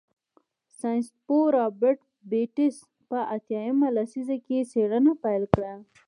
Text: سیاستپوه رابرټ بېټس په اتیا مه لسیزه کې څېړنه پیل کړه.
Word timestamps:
سیاستپوه 0.79 1.45
رابرټ 1.57 1.99
بېټس 2.29 2.75
په 3.09 3.19
اتیا 3.35 3.63
مه 3.79 3.89
لسیزه 3.95 4.37
کې 4.45 4.57
څېړنه 4.71 5.13
پیل 5.23 5.43
کړه. 5.53 5.73